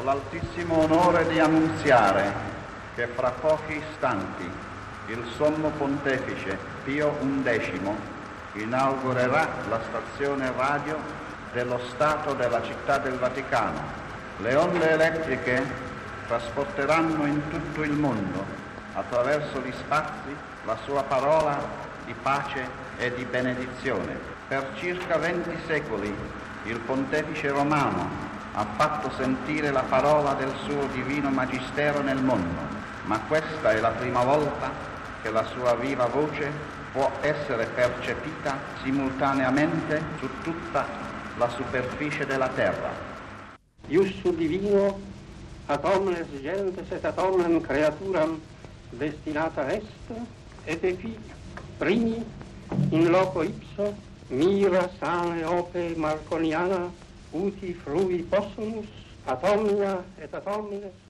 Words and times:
Ho 0.00 0.02
l'altissimo 0.02 0.84
onore 0.84 1.26
di 1.26 1.38
annunziare 1.40 2.32
che 2.94 3.06
fra 3.08 3.32
pochi 3.32 3.82
istanti 3.90 4.50
il 5.08 5.22
Sommo 5.36 5.68
Pontefice 5.76 6.56
Pio 6.84 7.18
XI 7.44 7.80
inaugurerà 8.54 9.46
la 9.68 9.78
stazione 9.86 10.50
radio 10.56 10.96
dello 11.52 11.78
Stato 11.90 12.32
della 12.32 12.62
Città 12.62 12.96
del 12.96 13.18
Vaticano. 13.18 13.78
Le 14.38 14.54
onde 14.54 14.88
elettriche 14.88 15.62
trasporteranno 16.26 17.26
in 17.26 17.50
tutto 17.50 17.82
il 17.82 17.92
mondo, 17.92 18.42
attraverso 18.94 19.60
gli 19.60 19.72
spazi, 19.84 20.34
la 20.64 20.78
sua 20.82 21.02
parola 21.02 21.58
di 22.06 22.14
pace 22.22 22.66
e 22.96 23.12
di 23.12 23.26
benedizione. 23.26 24.18
Per 24.48 24.66
circa 24.76 25.18
20 25.18 25.58
secoli 25.66 26.16
il 26.62 26.78
Pontefice 26.78 27.50
Romano 27.50 28.38
ha 28.54 28.66
fatto 28.76 29.10
sentire 29.16 29.70
la 29.70 29.82
parola 29.82 30.34
del 30.34 30.52
suo 30.64 30.86
divino 30.92 31.30
magistero 31.30 32.02
nel 32.02 32.22
mondo, 32.22 32.60
ma 33.04 33.18
questa 33.28 33.70
è 33.70 33.80
la 33.80 33.90
prima 33.90 34.24
volta 34.24 34.70
che 35.22 35.30
la 35.30 35.44
sua 35.44 35.74
viva 35.74 36.06
voce 36.06 36.50
può 36.92 37.10
essere 37.20 37.66
percepita 37.66 38.58
simultaneamente 38.82 40.02
su 40.18 40.28
tutta 40.42 40.84
la 41.36 41.48
superficie 41.48 42.26
della 42.26 42.48
terra. 42.48 42.90
Iussu 43.86 44.34
divino 44.34 44.98
ad 45.66 45.84
omnes 45.84 46.26
gentes 46.42 46.90
et 46.90 47.04
ad 47.04 47.18
omnem 47.18 47.60
creaturam 47.60 48.40
destinata 48.90 49.70
est 49.70 50.10
et 50.64 50.82
efi 50.84 51.16
primi 51.78 52.24
in 52.90 53.08
loco 53.08 53.42
ipso 53.42 53.94
mira 54.28 54.88
sane 54.98 55.44
ope 55.44 55.94
marconiana 55.96 56.90
uti 57.32 57.74
frui 57.74 58.22
possumus 58.30 58.88
ad 59.26 59.44
omnia 59.44 60.04
et 60.18 60.34
ad 60.34 60.46
omnes 60.46 60.92